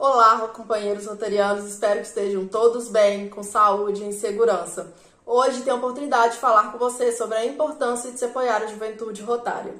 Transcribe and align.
Olá, 0.00 0.46
companheiros 0.54 1.06
rotarianos, 1.06 1.64
espero 1.64 1.98
que 1.98 2.06
estejam 2.06 2.46
todos 2.46 2.86
bem, 2.86 3.28
com 3.28 3.42
saúde 3.42 4.00
e 4.00 4.06
em 4.06 4.12
segurança. 4.12 4.94
Hoje 5.26 5.62
tenho 5.62 5.74
a 5.74 5.78
oportunidade 5.80 6.34
de 6.34 6.38
falar 6.38 6.70
com 6.70 6.78
vocês 6.78 7.18
sobre 7.18 7.36
a 7.36 7.44
importância 7.44 8.12
de 8.12 8.16
se 8.16 8.24
apoiar 8.24 8.62
a 8.62 8.68
juventude 8.68 9.22
rotária. 9.22 9.74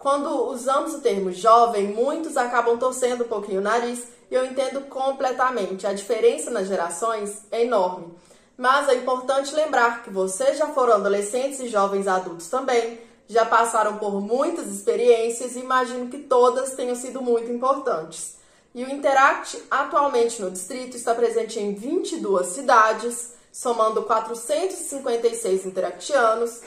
Quando 0.00 0.48
usamos 0.48 0.94
o 0.94 1.00
termo 1.00 1.30
jovem, 1.30 1.94
muitos 1.94 2.36
acabam 2.36 2.76
torcendo 2.76 3.22
um 3.22 3.28
pouquinho 3.28 3.60
o 3.60 3.62
nariz 3.62 4.08
e 4.28 4.34
eu 4.34 4.44
entendo 4.44 4.80
completamente. 4.88 5.86
A 5.86 5.92
diferença 5.92 6.50
nas 6.50 6.66
gerações 6.66 7.44
é 7.52 7.62
enorme. 7.62 8.12
Mas 8.58 8.88
é 8.88 8.96
importante 8.96 9.54
lembrar 9.54 10.02
que 10.02 10.10
vocês 10.10 10.58
já 10.58 10.66
foram 10.70 10.94
adolescentes 10.94 11.60
e 11.60 11.68
jovens 11.68 12.08
adultos 12.08 12.48
também, 12.48 12.98
já 13.28 13.46
passaram 13.46 13.96
por 13.96 14.20
muitas 14.20 14.66
experiências 14.66 15.54
e 15.54 15.60
imagino 15.60 16.08
que 16.08 16.18
todas 16.18 16.74
tenham 16.74 16.96
sido 16.96 17.22
muito 17.22 17.48
importantes. 17.48 18.41
E 18.74 18.84
o 18.84 18.90
Interact 18.90 19.62
atualmente 19.70 20.40
no 20.40 20.50
distrito 20.50 20.96
está 20.96 21.14
presente 21.14 21.60
em 21.60 21.74
22 21.74 22.46
cidades, 22.46 23.34
somando 23.52 24.02
456 24.04 25.66
interactianos 25.66 26.60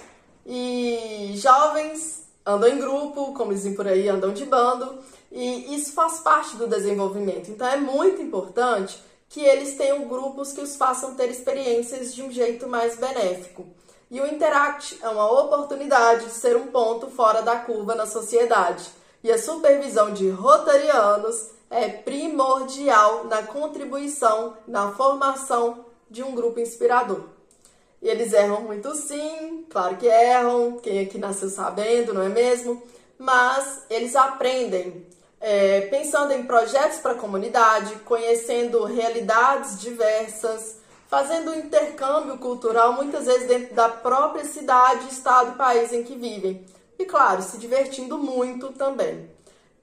e 0.46 1.32
jovens 1.36 2.24
andam 2.46 2.70
em 2.70 2.78
grupo, 2.78 3.34
como 3.34 3.54
dizem 3.54 3.74
por 3.74 3.88
aí, 3.88 4.08
andam 4.08 4.32
de 4.32 4.46
bando, 4.46 5.00
e 5.32 5.76
isso 5.76 5.94
faz 5.94 6.20
parte 6.20 6.56
do 6.56 6.68
desenvolvimento. 6.68 7.50
Então 7.50 7.68
é 7.68 7.78
muito 7.78 8.22
importante 8.22 9.02
que 9.28 9.42
eles 9.42 9.76
tenham 9.76 10.08
grupos 10.08 10.54
que 10.54 10.62
os 10.62 10.76
façam 10.76 11.16
ter 11.16 11.30
experiências 11.30 12.14
de 12.14 12.22
um 12.22 12.32
jeito 12.32 12.68
mais 12.68 12.96
benéfico. 12.96 13.66
E 14.12 14.22
o 14.22 14.28
Interact 14.28 15.00
é 15.02 15.10
uma 15.10 15.30
oportunidade 15.42 16.26
de 16.26 16.32
ser 16.32 16.56
um 16.56 16.68
ponto 16.68 17.10
fora 17.10 17.42
da 17.42 17.56
curva 17.58 17.96
na 17.96 18.06
sociedade. 18.06 18.88
E 19.24 19.32
a 19.32 19.42
supervisão 19.42 20.14
de 20.14 20.30
rotarianos 20.30 21.55
é 21.70 21.88
primordial 21.90 23.26
na 23.26 23.44
contribuição, 23.44 24.56
na 24.68 24.92
formação 24.92 25.86
de 26.10 26.24
um 26.24 26.34
grupo 26.34 26.60
inspirador. 26.60 27.24
E 28.02 28.08
eles 28.08 28.34
erram 28.34 28.62
muito 28.62 28.94
sim, 28.96 29.66
claro 29.70 29.98
que 29.98 30.08
erram, 30.08 30.78
quem 30.78 31.00
aqui 31.00 31.18
nasceu 31.18 31.50
sabendo, 31.50 32.14
não 32.14 32.22
é 32.22 32.30
mesmo? 32.30 32.82
Mas 33.18 33.84
eles 33.90 34.16
aprendem 34.16 35.08
é, 35.40 35.82
pensando 35.82 36.32
em 36.34 36.44
projetos 36.44 37.00
para 37.00 37.12
a 37.12 37.18
comunidade, 37.18 37.96
conhecendo 38.06 38.84
realidades 38.84 39.80
diversas, 39.80 40.78
fazendo 41.08 41.52
um 41.52 41.56
intercâmbio 41.56 42.38
cultural 42.38 42.94
muitas 42.94 43.26
vezes 43.26 43.48
dentro 43.48 43.76
da 43.76 43.90
própria 43.90 44.44
cidade, 44.44 45.08
estado 45.10 45.58
país 45.58 45.94
em 45.94 46.04
que 46.04 46.16
vivem. 46.16 46.66
E 46.98 47.06
claro, 47.06 47.42
se 47.42 47.58
divertindo 47.58 48.18
muito 48.18 48.72
também. 48.74 49.30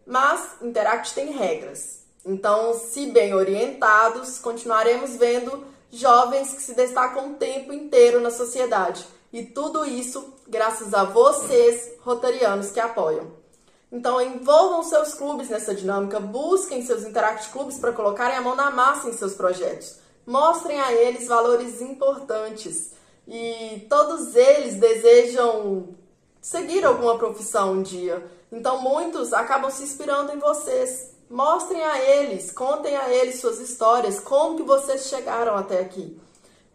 Mas 0.06 0.56
Interact 0.61 1.14
tem 1.14 1.33
regras. 1.33 2.03
Então, 2.25 2.75
se 2.75 3.06
bem 3.06 3.34
orientados, 3.34 4.39
continuaremos 4.39 5.17
vendo 5.17 5.64
jovens 5.91 6.55
que 6.55 6.62
se 6.62 6.75
destacam 6.75 7.33
o 7.33 7.34
tempo 7.34 7.72
inteiro 7.72 8.20
na 8.20 8.30
sociedade. 8.30 9.05
E 9.33 9.45
tudo 9.45 9.84
isso 9.84 10.33
graças 10.47 10.92
a 10.95 11.05
vocês, 11.05 11.92
rotarianos, 12.00 12.70
que 12.70 12.78
apoiam. 12.80 13.33
Então, 13.91 14.20
envolvam 14.20 14.83
seus 14.83 15.14
clubes 15.14 15.48
nessa 15.48 15.75
dinâmica, 15.75 16.19
busquem 16.20 16.84
seus 16.84 17.05
Interact 17.05 17.50
Clubes 17.50 17.78
para 17.78 17.92
colocarem 17.92 18.36
a 18.36 18.41
mão 18.41 18.55
na 18.55 18.70
massa 18.70 19.08
em 19.08 19.12
seus 19.12 19.34
projetos. 19.34 19.97
Mostrem 20.27 20.80
a 20.80 20.92
eles 20.92 21.27
valores 21.27 21.80
importantes. 21.80 22.92
E 23.27 23.86
todos 23.91 24.34
eles 24.34 24.77
desejam 24.77 25.89
seguir 26.41 26.84
alguma 26.84 27.19
profissão 27.19 27.75
um 27.75 27.83
dia. 27.83 28.25
Então, 28.53 28.83
muitos 28.83 29.33
acabam 29.33 29.70
se 29.70 29.83
inspirando 29.83 30.33
em 30.33 30.39
vocês. 30.39 31.11
Mostrem 31.31 31.83
a 31.83 31.98
eles, 31.98 32.53
contem 32.53 32.95
a 32.95 33.08
eles 33.08 33.41
suas 33.41 33.58
histórias, 33.58 34.20
como 34.20 34.56
que 34.56 34.62
vocês 34.62 35.06
chegaram 35.06 35.56
até 35.56 35.81
aqui. 35.81 36.20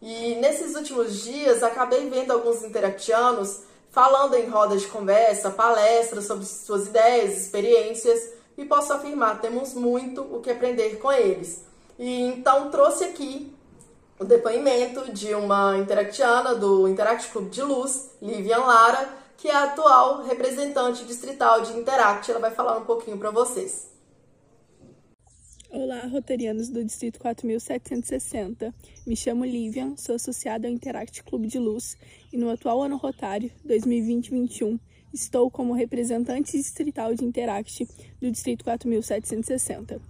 E 0.02 0.34
nesses 0.36 0.74
últimos 0.74 1.22
dias 1.22 1.62
acabei 1.62 2.10
vendo 2.10 2.32
alguns 2.32 2.64
interactianos 2.64 3.60
falando 3.90 4.34
em 4.34 4.48
rodas 4.48 4.82
de 4.82 4.88
conversa, 4.88 5.50
palestras 5.50 6.26
sobre 6.26 6.44
suas 6.44 6.88
ideias, 6.88 7.36
experiências, 7.36 8.32
e 8.56 8.64
posso 8.64 8.92
afirmar, 8.92 9.40
temos 9.40 9.74
muito 9.74 10.22
o 10.22 10.40
que 10.40 10.50
aprender 10.50 10.98
com 10.98 11.12
eles. 11.12 11.64
E 11.98 12.22
então 12.22 12.70
trouxe 12.70 13.04
aqui 13.04 13.52
o 14.18 14.24
depoimento 14.24 15.12
de 15.12 15.32
uma 15.34 15.78
interactiana 15.78 16.54
do 16.54 16.88
Interact 16.88 17.30
Clube 17.30 17.50
de 17.50 17.62
Luz, 17.62 18.10
Livian 18.20 18.58
Lara, 18.58 19.08
que 19.38 19.46
é 19.46 19.54
a 19.54 19.64
atual 19.64 20.24
representante 20.24 21.04
distrital 21.04 21.62
de 21.62 21.72
Interact. 21.72 22.28
Ela 22.28 22.40
vai 22.40 22.50
falar 22.50 22.76
um 22.76 22.84
pouquinho 22.84 23.16
para 23.16 23.30
vocês. 23.30 23.88
Olá, 25.70 26.06
rotarianos 26.06 26.68
do 26.68 26.84
Distrito 26.84 27.20
4760. 27.20 28.74
Me 29.06 29.14
chamo 29.14 29.44
Livian, 29.44 29.96
sou 29.96 30.16
associada 30.16 30.66
ao 30.66 30.72
Interact 30.74 31.22
Clube 31.22 31.46
de 31.46 31.58
Luz 31.58 31.96
e 32.32 32.36
no 32.36 32.50
atual 32.50 32.82
ano 32.82 32.96
rotário 32.96 33.50
2020-21 33.66 34.80
estou 35.14 35.50
como 35.50 35.72
representante 35.72 36.56
distrital 36.56 37.14
de 37.14 37.24
Interact 37.24 37.86
do 38.20 38.30
Distrito 38.30 38.64
4760. 38.64 40.00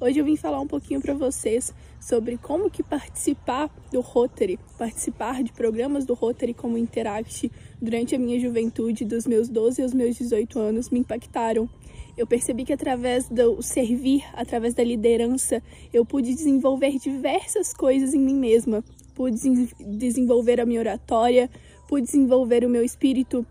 Hoje 0.00 0.20
eu 0.20 0.24
vim 0.24 0.36
falar 0.36 0.60
um 0.60 0.66
pouquinho 0.66 1.00
para 1.00 1.14
vocês 1.14 1.72
sobre 2.00 2.36
como 2.36 2.70
que 2.70 2.82
participar 2.82 3.70
do 3.90 4.00
Rotary, 4.00 4.58
participar 4.78 5.42
de 5.42 5.52
programas 5.52 6.04
do 6.04 6.12
Rotary 6.12 6.52
como 6.52 6.76
Interact 6.76 7.50
durante 7.80 8.14
a 8.14 8.18
minha 8.18 8.38
juventude, 8.38 9.04
dos 9.04 9.26
meus 9.26 9.48
12 9.48 9.82
aos 9.82 9.94
meus 9.94 10.16
18 10.16 10.58
anos, 10.58 10.90
me 10.90 10.98
impactaram 10.98 11.68
eu 12.16 12.26
percebi 12.26 12.64
que 12.64 12.72
através 12.72 13.28
do 13.28 13.60
servir, 13.60 14.24
através 14.32 14.72
da 14.72 14.82
liderança, 14.82 15.62
eu 15.92 16.04
pude 16.04 16.34
desenvolver 16.34 16.98
diversas 16.98 17.74
coisas 17.74 18.14
em 18.14 18.18
mim 18.20 18.36
mesma. 18.36 18.82
Pude 19.14 19.36
desenvolver 19.80 20.58
a 20.58 20.64
minha 20.64 20.80
oratória, 20.80 21.50
pude 21.86 22.06
desenvolver 22.06 22.64
o 22.64 22.70
meu 22.70 22.82
espírito 22.82 23.46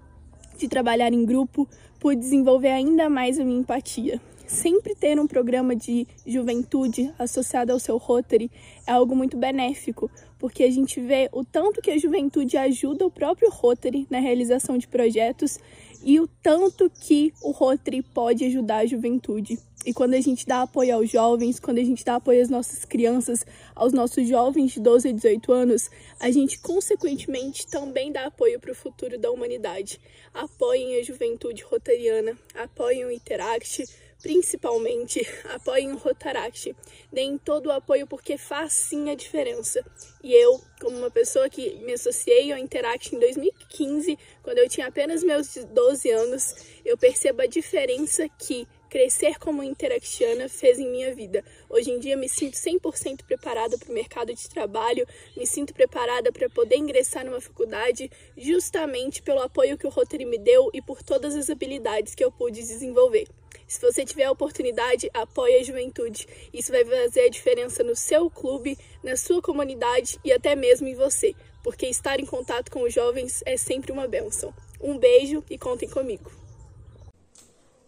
de 0.58 0.68
trabalhar 0.68 1.14
em 1.14 1.26
grupo, 1.26 1.68
pude 2.00 2.20
desenvolver 2.20 2.70
ainda 2.70 3.08
mais 3.08 3.40
a 3.40 3.46
minha 3.46 3.60
empatia. 3.60 4.20
Sempre 4.48 4.94
ter 4.94 5.20
um 5.20 5.26
programa 5.26 5.76
de 5.76 6.08
juventude 6.26 7.12
associado 7.18 7.72
ao 7.72 7.80
seu 7.80 7.98
Rotary 7.98 8.52
é 8.86 8.92
algo 8.92 9.16
muito 9.16 9.36
benéfico, 9.36 10.10
porque 10.38 10.64
a 10.64 10.72
gente 10.72 11.02
vê 11.02 11.28
o 11.32 11.44
tanto 11.44 11.82
que 11.82 11.90
a 11.90 11.98
juventude 11.98 12.56
ajuda 12.56 13.08
o 13.08 13.12
próprio 13.12 13.50
Rotary 13.50 14.06
na 14.10 14.20
realização 14.20 14.78
de 14.78 14.88
projetos 14.88 15.60
e 16.04 16.20
o 16.20 16.28
tanto 16.28 16.90
que 16.90 17.34
o 17.42 17.50
Rotary 17.50 18.04
pode 18.04 18.46
ajudar 18.46 18.78
a 18.78 18.86
juventude. 18.86 19.58
E 19.84 19.94
quando 19.94 20.16
a 20.16 20.22
gente 20.22 20.46
dá 20.46 20.64
apoio 20.64 20.96
aos 20.96 21.10
jovens, 21.10 21.60
quando 21.60 21.80
a 21.80 21.84
gente 21.84 22.04
dá 22.04 22.16
apoio 22.16 22.42
às 22.42 22.50
nossas 22.50 22.86
crianças, 22.86 23.46
aos 23.76 23.94
nossos 23.94 24.28
jovens 24.28 24.72
de 24.72 24.80
12 24.80 25.10
a 25.10 25.12
18 25.12 25.52
anos, 25.52 25.90
a 26.20 26.30
gente 26.32 26.60
consequentemente 26.60 27.68
também 27.68 28.12
dá 28.12 28.26
apoio 28.26 28.60
para 28.60 28.72
o 28.72 28.76
futuro 28.76 29.18
da 29.18 29.30
humanidade. 29.32 30.00
Apoiem 30.34 31.00
a 31.00 31.04
juventude 31.04 31.64
rotariana, 31.64 32.36
apoiem 32.56 33.06
o 33.06 33.12
Interact, 33.12 33.86
principalmente 34.25 35.22
apoiem 35.53 35.91
o 35.94 35.97
Rotaract. 35.97 36.75
Deem 37.13 37.38
todo 37.38 37.68
o 37.68 37.72
apoio 37.72 38.08
porque 38.08 38.40
faz 38.40 38.74
sim 38.74 39.12
a 39.12 39.16
diferença. 39.16 39.86
E 40.24 40.34
eu, 40.34 40.59
como 40.81 40.97
uma 40.97 41.12
pessoa 41.12 41.47
que 41.47 41.75
me 41.86 41.94
associei 41.94 42.52
ao 42.52 42.58
Interact 42.58 43.16
em 43.16 43.19
2015, 43.19 44.18
quando 44.41 44.58
eu 44.58 44.68
tinha 44.68 44.88
apenas 44.88 45.24
meus 45.24 45.53
12 45.53 46.09
anos, 46.09 46.56
eu 46.84 46.97
percebo 46.97 47.44
a 47.44 47.46
diferença 47.46 48.28
que 48.30 48.68
crescer 48.90 49.38
como 49.38 49.62
interactiana 49.62 50.50
fez 50.50 50.80
em 50.80 50.90
minha 50.90 51.14
vida. 51.14 51.46
Hoje 51.69 51.91
em 51.91 52.00
dia 52.00 52.18
me 52.18 52.28
sinto 52.28 52.56
100% 52.56 53.25
preparada 53.28 53.78
para 53.78 53.91
o 53.91 53.94
mercado 53.94 54.34
de 54.34 54.50
trabalho, 54.50 55.06
me 55.38 55.46
sinto 55.46 55.72
preparada 55.72 56.31
para 56.31 56.50
poder 56.50 56.78
ingressar 56.78 57.24
numa 57.24 57.41
faculdade 57.41 58.09
justamente 58.35 59.22
pelo 59.22 59.41
apoio 59.41 59.78
que 59.78 59.85
o 59.85 59.91
Rotary 59.91 60.25
me 60.25 60.40
deu 60.40 60.72
e 60.74 60.81
por 60.81 61.03
todas 61.03 61.35
as 61.35 61.52
habilidades 61.52 62.16
que 62.16 62.24
eu 62.24 62.31
pude 62.31 62.62
desenvolver. 62.62 63.28
Se 63.68 63.81
você 63.81 64.06
tiver 64.06 64.26
a 64.26 64.31
oportunidade, 64.31 65.09
apoie 65.14 65.59
a 65.59 65.64
juventude. 65.64 66.28
Isso 66.53 66.72
vai 66.72 66.86
fazer 66.86 67.22
a 67.22 67.30
diferença 67.30 67.84
no 67.84 67.96
seu 67.96 68.29
clube, 68.29 68.78
na 69.03 69.16
sua 69.17 69.41
comunidade 69.41 70.20
e 70.23 70.32
até 70.32 70.56
mesmo 70.56 70.88
em 70.88 70.96
você, 70.96 71.35
porque 71.64 71.88
estar 71.88 72.20
em 72.20 72.26
contato 72.26 72.70
com 72.70 72.84
os 72.84 72.94
jovens 72.94 73.41
é 73.46 73.58
sempre 73.58 73.91
uma 73.91 74.08
benção. 74.08 74.53
Um 74.79 74.97
beijo 74.97 75.44
e 75.50 75.58
contem 75.58 75.90
comigo. 75.90 76.32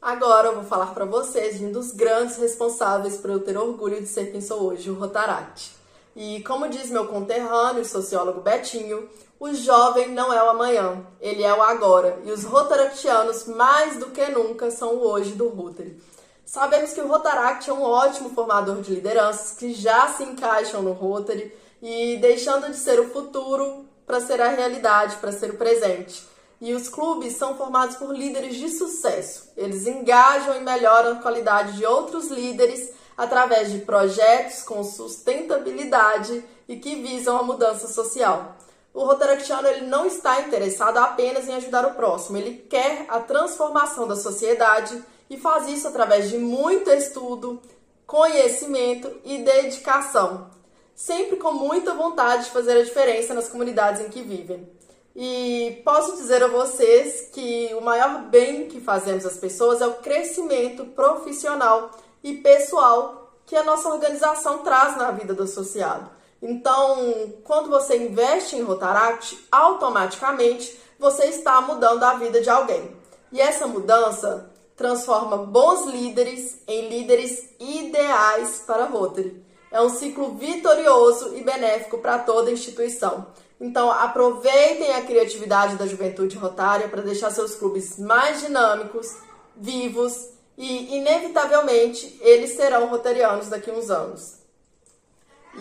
Agora 0.02 0.50
eu 0.50 0.56
vou 0.56 0.64
falar 0.64 0.94
para 0.94 1.06
vocês 1.06 1.60
de 1.60 1.66
um 1.66 1.72
dos 1.72 1.92
grandes 1.92 2.38
responsáveis 2.38 3.18
por 3.18 3.30
eu 3.30 3.40
ter 3.40 3.58
orgulho 3.58 4.00
de 4.00 4.08
ser 4.08 4.32
quem 4.32 4.42
sou 4.42 4.64
hoje, 4.64 4.90
o 4.90 4.94
Rotaract. 4.94 5.72
E 6.18 6.42
como 6.42 6.68
diz 6.68 6.90
meu 6.90 7.06
conterrâneo, 7.06 7.86
sociólogo 7.86 8.42
Betinho, 8.42 9.08
o 9.40 9.54
jovem 9.54 10.10
não 10.10 10.34
é 10.34 10.44
o 10.44 10.50
amanhã, 10.50 11.06
ele 11.22 11.44
é 11.44 11.54
o 11.54 11.62
agora. 11.62 12.20
E 12.26 12.32
os 12.32 12.44
rotaractianos, 12.44 13.46
mais 13.46 13.98
do 13.98 14.08
que 14.08 14.26
nunca, 14.30 14.72
são 14.72 14.96
o 14.96 15.08
hoje 15.08 15.34
do 15.34 15.48
Rotary. 15.48 16.02
Sabemos 16.44 16.92
que 16.92 17.02
o 17.02 17.08
Rotaract 17.08 17.70
é 17.70 17.74
um 17.74 17.84
ótimo 17.84 18.32
formador 18.32 18.82
de 18.82 18.96
lideranças 18.96 19.56
que 19.56 19.76
já 19.76 20.08
se 20.08 20.24
encaixam 20.24 20.82
no 20.82 20.92
Rotary 20.92 21.54
e 21.84 22.18
deixando 22.18 22.68
de 22.72 22.78
ser 22.78 23.00
o 23.00 23.10
futuro 23.12 23.86
para 24.08 24.20
ser 24.20 24.42
a 24.42 24.48
realidade, 24.48 25.18
para 25.18 25.32
ser 25.32 25.52
o 25.52 25.58
presente. 25.58 26.26
E 26.60 26.74
os 26.74 26.90
clubes 26.90 27.34
são 27.34 27.56
formados 27.56 27.96
por 27.96 28.12
líderes 28.12 28.56
de 28.56 28.70
sucesso. 28.70 29.52
Eles 29.56 29.86
engajam 29.86 30.56
e 30.56 30.62
melhoram 30.62 31.12
a 31.12 31.22
qualidade 31.22 31.78
de 31.78 31.86
outros 31.86 32.32
líderes 32.32 32.97
através 33.18 33.72
de 33.72 33.80
projetos 33.80 34.62
com 34.62 34.84
sustentabilidade 34.84 36.46
e 36.68 36.78
que 36.78 36.96
visam 36.96 37.38
a 37.38 37.44
mudança 37.44 37.88
social. 37.88 38.56
O 38.94 39.04
Rotaractiano 39.04 39.68
ele 39.68 39.88
não 39.88 40.06
está 40.06 40.42
interessado 40.42 40.98
apenas 40.98 41.48
em 41.48 41.56
ajudar 41.56 41.86
o 41.86 41.96
próximo, 41.96 42.38
ele 42.38 42.66
quer 42.70 43.06
a 43.10 43.20
transformação 43.20 44.08
da 44.08 44.16
sociedade 44.16 45.04
e 45.30 45.38
faz 45.38 45.68
isso 45.68 45.88
através 45.88 46.30
de 46.30 46.38
muito 46.38 46.90
estudo, 46.90 47.62
conhecimento 48.06 49.12
e 49.26 49.40
dedicação, 49.40 50.50
sempre 50.96 51.36
com 51.36 51.52
muita 51.52 51.94
vontade 51.94 52.46
de 52.46 52.52
fazer 52.52 52.78
a 52.78 52.84
diferença 52.84 53.34
nas 53.34 53.50
comunidades 53.50 54.02
em 54.02 54.10
que 54.10 54.22
vivem. 54.22 54.68
E 55.16 55.82
posso 55.84 56.16
dizer 56.16 56.44
a 56.44 56.48
vocês 56.48 57.30
que 57.34 57.74
o 57.74 57.82
maior 57.82 58.24
bem 58.30 58.68
que 58.68 58.80
fazemos 58.80 59.26
às 59.26 59.36
pessoas 59.36 59.82
é 59.82 59.88
o 59.88 59.96
crescimento 59.96 60.86
profissional 60.86 61.92
e 62.24 62.36
pessoal 62.36 63.32
que 63.46 63.56
a 63.56 63.64
nossa 63.64 63.90
organização 63.90 64.60
traz 64.60 64.98
na 64.98 65.12
vida 65.12 65.34
do 65.34 65.44
associado. 65.44 66.10
Então, 66.42 67.34
quando 67.44 67.70
você 67.70 67.98
investe 67.98 68.56
em 68.56 68.62
Rotaract, 68.62 69.48
automaticamente 69.52 70.80
você 71.00 71.26
está 71.26 71.60
mudando 71.62 72.04
a 72.04 72.14
vida 72.16 72.42
de 72.42 72.50
alguém. 72.50 72.96
E 73.32 73.42
essa 73.42 73.68
mudança 73.68 74.52
transforma 74.76 75.38
bons 75.38 75.86
líderes 75.86 76.60
em 76.68 76.88
líderes 76.88 77.50
ideais 77.60 78.64
para 78.66 78.86
Rotary. 78.86 79.44
É 79.72 79.82
um 79.82 79.90
ciclo 79.90 80.36
vitorioso 80.36 81.36
e 81.36 81.44
benéfico 81.44 81.98
para 81.98 82.20
toda 82.20 82.52
instituição. 82.52 83.28
Então, 83.60 83.92
aproveitem 83.92 84.94
a 84.94 85.02
criatividade 85.02 85.78
da 85.78 85.88
juventude 85.88 86.38
rotária 86.38 86.88
para 86.88 87.02
deixar 87.02 87.32
seus 87.32 87.56
clubes 87.56 87.98
mais 87.98 88.40
dinâmicos, 88.40 89.18
vivos 89.56 90.37
e, 90.58 90.98
inevitavelmente, 90.98 92.18
eles 92.22 92.52
serão 92.52 92.88
rotarianos 92.88 93.48
daqui 93.48 93.70
a 93.70 93.74
uns 93.74 93.90
anos. 93.90 94.38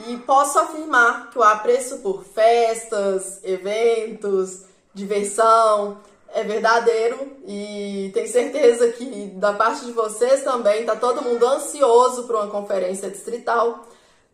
E 0.08 0.16
posso 0.18 0.58
afirmar 0.58 1.30
que 1.30 1.38
o 1.38 1.42
apreço 1.42 1.98
por 1.98 2.24
festas, 2.24 3.40
eventos, 3.44 4.62
diversão 4.92 6.00
é 6.34 6.42
verdadeiro 6.42 7.36
e 7.46 8.10
tenho 8.12 8.28
certeza 8.28 8.92
que 8.92 9.26
da 9.36 9.52
parte 9.52 9.86
de 9.86 9.92
vocês 9.92 10.42
também 10.42 10.80
está 10.80 10.96
todo 10.96 11.22
mundo 11.22 11.46
ansioso 11.46 12.24
para 12.24 12.36
uma 12.36 12.48
conferência 12.48 13.10
distrital 13.10 13.86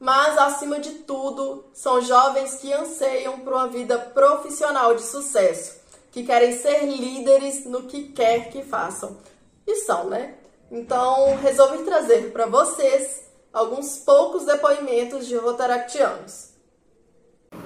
mas 0.03 0.37
acima 0.37 0.81
de 0.81 0.91
tudo, 0.95 1.65
são 1.73 2.01
jovens 2.01 2.57
que 2.57 2.73
anseiam 2.73 3.39
por 3.39 3.53
uma 3.53 3.69
vida 3.69 3.97
profissional 3.97 4.97
de 4.97 5.03
sucesso, 5.03 5.77
que 6.11 6.25
querem 6.25 6.59
ser 6.59 6.85
líderes 6.87 7.65
no 7.67 7.85
que 7.85 8.09
quer 8.09 8.51
que 8.51 8.65
façam. 8.65 9.17
E 9.65 9.77
são, 9.77 10.09
né? 10.09 10.35
Então, 10.75 11.37
resolvi 11.43 11.85
trazer 11.85 12.31
para 12.33 12.47
vocês 12.47 13.31
alguns 13.53 13.99
poucos 13.99 14.47
depoimentos 14.47 15.29
de 15.29 15.37
rotaractianos. 15.37 16.53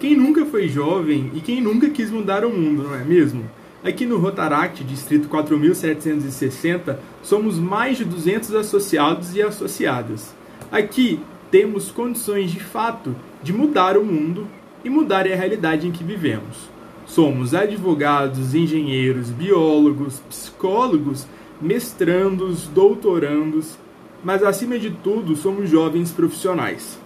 Quem 0.00 0.16
nunca 0.16 0.44
foi 0.44 0.66
jovem 0.66 1.30
e 1.32 1.40
quem 1.40 1.60
nunca 1.60 1.88
quis 1.88 2.10
mudar 2.10 2.44
o 2.44 2.50
mundo, 2.50 2.82
não 2.82 2.96
é 2.96 3.04
mesmo? 3.04 3.48
Aqui 3.84 4.04
no 4.04 4.18
Rotaract, 4.18 4.82
distrito 4.82 5.28
4760, 5.28 6.98
somos 7.22 7.60
mais 7.60 7.96
de 7.96 8.04
200 8.04 8.52
associados 8.56 9.36
e 9.36 9.40
associadas. 9.40 10.34
Aqui 10.72 11.20
temos 11.48 11.92
condições 11.92 12.50
de 12.50 12.58
fato 12.58 13.14
de 13.40 13.52
mudar 13.52 13.96
o 13.96 14.04
mundo 14.04 14.48
e 14.82 14.90
mudar 14.90 15.26
a 15.28 15.36
realidade 15.36 15.86
em 15.86 15.92
que 15.92 16.02
vivemos. 16.02 16.68
Somos 17.06 17.54
advogados, 17.54 18.52
engenheiros, 18.52 19.30
biólogos, 19.30 20.18
psicólogos, 20.28 21.24
mestrandos, 21.60 22.66
doutorandos, 22.68 23.78
mas 24.24 24.42
acima 24.42 24.78
de 24.78 24.90
tudo 24.90 25.36
somos 25.36 25.70
jovens 25.70 26.10
profissionais. 26.10 26.98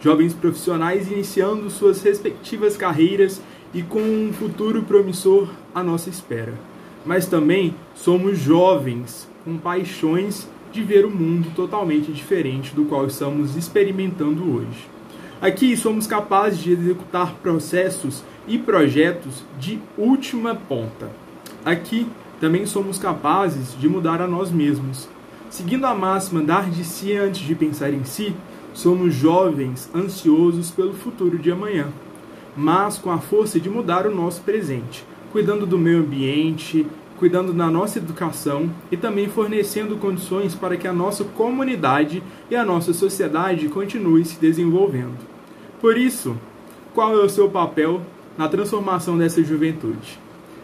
Jovens 0.00 0.34
profissionais 0.34 1.10
iniciando 1.10 1.70
suas 1.70 2.02
respectivas 2.02 2.76
carreiras 2.76 3.40
e 3.72 3.82
com 3.82 4.00
um 4.00 4.32
futuro 4.32 4.82
promissor 4.82 5.48
à 5.74 5.82
nossa 5.82 6.08
espera. 6.08 6.54
Mas 7.04 7.26
também 7.26 7.74
somos 7.94 8.38
jovens 8.38 9.28
com 9.44 9.56
paixões 9.56 10.48
de 10.72 10.82
ver 10.82 11.04
o 11.04 11.10
mundo 11.10 11.50
totalmente 11.54 12.12
diferente 12.12 12.74
do 12.74 12.84
qual 12.84 13.06
estamos 13.06 13.56
experimentando 13.56 14.54
hoje. 14.54 14.88
Aqui 15.40 15.76
somos 15.76 16.06
capazes 16.06 16.58
de 16.58 16.72
executar 16.72 17.34
processos 17.42 18.22
e 18.46 18.58
projetos 18.58 19.42
de 19.58 19.78
última 19.96 20.54
ponta. 20.54 21.10
Aqui 21.64 22.06
também 22.40 22.64
somos 22.64 22.98
capazes 22.98 23.76
de 23.78 23.88
mudar 23.88 24.22
a 24.22 24.26
nós 24.26 24.50
mesmos. 24.50 25.06
Seguindo 25.50 25.84
a 25.84 25.94
máxima 25.94 26.40
dar 26.40 26.70
de 26.70 26.82
si 26.84 27.12
antes 27.12 27.42
de 27.42 27.54
pensar 27.54 27.92
em 27.92 28.04
si, 28.04 28.34
somos 28.72 29.14
jovens 29.14 29.90
ansiosos 29.94 30.70
pelo 30.70 30.94
futuro 30.94 31.38
de 31.38 31.50
amanhã, 31.50 31.88
mas 32.56 32.96
com 32.96 33.10
a 33.10 33.18
força 33.18 33.60
de 33.60 33.68
mudar 33.68 34.06
o 34.06 34.14
nosso 34.14 34.40
presente, 34.40 35.04
cuidando 35.32 35.66
do 35.66 35.76
meio 35.76 35.98
ambiente, 35.98 36.86
cuidando 37.18 37.52
da 37.52 37.66
nossa 37.66 37.98
educação 37.98 38.70
e 38.90 38.96
também 38.96 39.28
fornecendo 39.28 39.96
condições 39.96 40.54
para 40.54 40.76
que 40.78 40.88
a 40.88 40.92
nossa 40.92 41.22
comunidade 41.22 42.22
e 42.50 42.56
a 42.56 42.64
nossa 42.64 42.94
sociedade 42.94 43.68
continue 43.68 44.24
se 44.24 44.40
desenvolvendo. 44.40 45.18
Por 45.80 45.98
isso, 45.98 46.34
qual 46.94 47.12
é 47.12 47.22
o 47.22 47.28
seu 47.28 47.50
papel 47.50 48.00
na 48.38 48.48
transformação 48.48 49.18
dessa 49.18 49.44
juventude? 49.44 50.18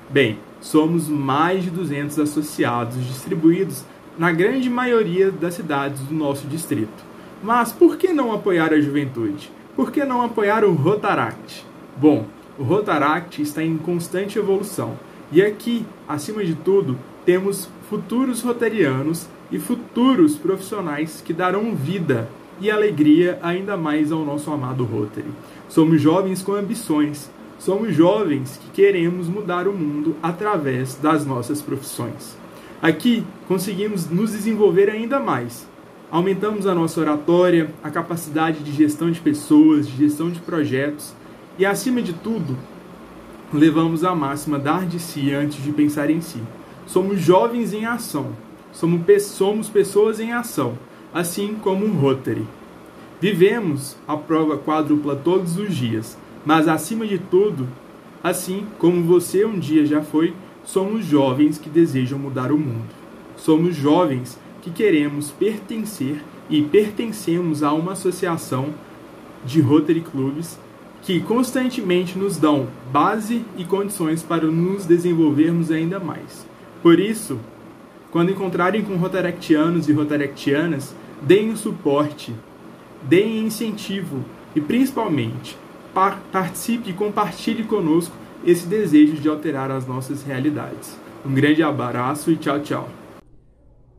Bem, 0.09 0.39
somos 0.67 1.09
mais 1.09 1.63
de 1.63 1.71
200 1.71 2.19
associados 2.19 2.97
distribuídos 3.07 3.85
na 4.19 4.33
grande 4.33 4.69
maioria 4.69 5.31
das 5.31 5.55
cidades 5.55 6.01
do 6.03 6.15
nosso 6.15 6.49
distrito. 6.49 7.05
Mas 7.41 7.71
por 7.71 7.97
que 7.97 8.13
não 8.13 8.33
apoiar 8.33 8.73
a 8.73 8.81
juventude? 8.81 9.51
Por 9.77 9.93
que 9.93 10.05
não 10.05 10.23
apoiar 10.23 10.65
o 10.65 10.73
Rotaract? 10.73 11.65
Bom, 11.97 12.27
o 12.59 12.65
Rotaract 12.65 13.41
está 13.41 13.63
em 13.63 13.77
constante 13.77 14.41
evolução 14.41 14.99
e 15.31 15.41
aqui, 15.41 15.87
acima 16.09 16.45
de 16.45 16.57
tudo, 16.57 16.99
temos 17.25 17.69
futuros 17.89 18.43
rotarianos 18.43 19.29
e 19.53 19.61
futuros 19.61 20.37
profissionais 20.37 21.23
que 21.25 21.33
darão 21.33 21.77
vida 21.77 22.29
e 22.61 22.71
alegria 22.71 23.39
ainda 23.41 23.77
mais 23.77 24.11
ao 24.11 24.25
nosso 24.25 24.51
amado 24.51 24.85
Rotary. 24.85 25.31
Somos 25.69 26.01
jovens 26.01 26.43
com 26.43 26.55
ambições, 26.55 27.31
somos 27.59 27.95
jovens 27.95 28.59
que 28.63 28.71
queremos 28.71 29.29
mudar 29.29 29.67
o 29.67 29.73
mundo 29.73 30.17
através 30.23 30.95
das 30.95 31.25
nossas 31.25 31.63
profissões. 31.63 32.37
Aqui 32.81 33.25
conseguimos 33.49 34.09
nos 34.09 34.33
desenvolver 34.33 34.91
ainda 34.91 35.19
mais. 35.19 35.67
Aumentamos 36.11 36.67
a 36.67 36.75
nossa 36.75 37.01
oratória, 37.01 37.71
a 37.83 37.91
capacidade 37.91 38.63
de 38.63 38.73
gestão 38.73 39.11
de 39.11 39.21
pessoas, 39.21 39.89
de 39.89 39.97
gestão 39.97 40.31
de 40.31 40.41
projetos 40.41 41.15
e, 41.59 41.67
acima 41.67 42.01
de 42.03 42.13
tudo, 42.13 42.57
levamos 43.53 44.05
a 44.05 44.15
máxima 44.15 44.59
dar 44.59 44.87
de 44.87 44.99
si 44.99 45.33
antes 45.33 45.63
de 45.63 45.73
pensar 45.73 46.11
em 46.11 46.21
si. 46.21 46.41
Somos 46.87 47.21
jovens 47.21 47.73
em 47.73 47.85
ação. 47.87 48.33
Somos, 48.73 49.69
pessoas 49.71 50.21
em 50.21 50.33
ação, 50.33 50.79
assim 51.13 51.55
como 51.55 51.87
um 51.87 51.95
Rotary. 51.95 52.47
Vivemos 53.19 53.97
a 54.07 54.17
prova 54.17 54.59
quádrupla 54.59 55.17
todos 55.17 55.57
os 55.57 55.75
dias, 55.75 56.19
mas 56.47 56.69
acima 56.69 57.05
de 57.05 57.19
tudo, 57.19 57.69
assim 58.23 58.65
como 58.79 59.03
você 59.03 59.45
um 59.45 59.59
dia 59.59 59.85
já 59.85 60.01
foi, 60.01 60.33
somos 60.65 61.05
jovens 61.05 61.59
que 61.59 61.69
desejam 61.69 62.21
mudar 62.21 62.53
o 62.53 62.57
mundo. 62.57 62.87
Somos 63.37 63.75
jovens 63.75 64.39
que 64.63 64.71
queremos 64.71 65.33
pertencer 65.33 66.23
e 66.49 66.63
pertencemos 66.63 67.65
a 67.65 67.73
uma 67.73 67.93
associação 67.93 68.69
de 69.45 69.61
Rotary 69.61 70.01
Clubes 70.01 70.59
que 71.03 71.21
constantemente 71.21 72.17
nos 72.17 72.37
dão 72.37 72.69
base 72.93 73.45
e 73.57 73.65
condições 73.65 74.23
para 74.23 74.47
nos 74.47 74.87
desenvolvermos 74.87 75.73
ainda 75.73 75.99
mais. 75.99 76.47
Por 76.81 77.01
isso, 77.01 77.41
quando 78.13 78.31
encontrarem 78.31 78.83
com 78.83 78.97
rotaractianos 78.97 79.89
e 79.89 79.93
rotaractianas, 79.93 80.95
deem 81.21 81.51
o 81.51 81.57
suporte, 81.57 82.33
deem 83.03 83.45
incentivo 83.45 84.25
e 84.55 84.61
principalmente 84.61 85.57
participe 86.31 86.91
e 86.91 86.93
compartilhe 86.93 87.65
conosco 87.65 88.15
esse 88.45 88.67
desejo 88.67 89.15
de 89.15 89.29
alterar 89.29 89.71
as 89.71 89.87
nossas 89.87 90.23
realidades. 90.23 90.97
Um 91.25 91.33
grande 91.33 91.63
abraço 91.63 92.31
e 92.31 92.37
tchau, 92.37 92.61
tchau. 92.61 92.89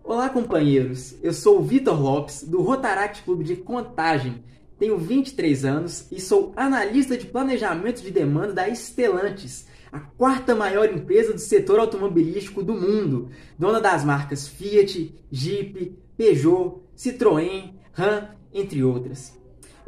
Olá, 0.03 0.29
companheiros. 0.29 1.15
Eu 1.23 1.33
sou 1.33 1.59
o 1.59 1.63
Vitor 1.63 1.99
Lopes, 1.99 2.43
do 2.43 2.61
Rotaract 2.61 3.23
Clube 3.23 3.43
de 3.43 3.55
Contagem 3.55 4.43
tenho 4.79 4.97
23 4.97 5.65
anos 5.65 6.07
e 6.11 6.21
sou 6.21 6.53
analista 6.55 7.17
de 7.17 7.25
planejamento 7.25 8.01
de 8.01 8.11
demanda 8.11 8.53
da 8.53 8.69
Stellantis, 8.69 9.65
a 9.91 9.99
quarta 9.99 10.53
maior 10.53 10.87
empresa 10.93 11.33
do 11.33 11.39
setor 11.39 11.79
automobilístico 11.79 12.61
do 12.61 12.75
mundo, 12.75 13.29
dona 13.57 13.81
das 13.81 14.05
marcas 14.05 14.47
Fiat, 14.47 15.15
Jeep, 15.31 15.97
Peugeot, 16.15 16.83
Citroën, 16.95 17.73
Ram, 17.91 18.27
entre 18.53 18.83
outras. 18.83 19.35